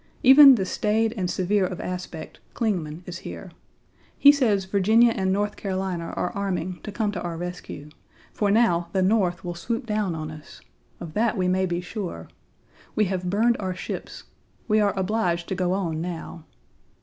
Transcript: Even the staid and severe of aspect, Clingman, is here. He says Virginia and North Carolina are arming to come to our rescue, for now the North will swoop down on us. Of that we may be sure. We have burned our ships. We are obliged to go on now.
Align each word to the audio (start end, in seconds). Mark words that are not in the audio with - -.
Even 0.23 0.55
the 0.55 0.65
staid 0.65 1.13
and 1.15 1.29
severe 1.29 1.63
of 1.67 1.79
aspect, 1.79 2.39
Clingman, 2.55 3.03
is 3.05 3.19
here. 3.19 3.51
He 4.17 4.31
says 4.31 4.65
Virginia 4.65 5.11
and 5.11 5.31
North 5.31 5.55
Carolina 5.55 6.05
are 6.17 6.31
arming 6.31 6.79
to 6.81 6.91
come 6.91 7.11
to 7.11 7.21
our 7.21 7.37
rescue, 7.37 7.89
for 8.33 8.49
now 8.49 8.89
the 8.93 9.03
North 9.03 9.43
will 9.45 9.53
swoop 9.53 9.85
down 9.85 10.15
on 10.15 10.31
us. 10.31 10.61
Of 10.99 11.13
that 11.13 11.37
we 11.37 11.47
may 11.47 11.67
be 11.67 11.81
sure. 11.81 12.29
We 12.95 13.05
have 13.13 13.29
burned 13.29 13.57
our 13.59 13.75
ships. 13.75 14.23
We 14.67 14.79
are 14.79 14.97
obliged 14.97 15.47
to 15.49 15.55
go 15.55 15.73
on 15.73 16.01
now. 16.01 16.45